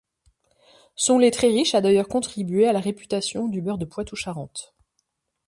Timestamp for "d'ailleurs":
1.81-2.07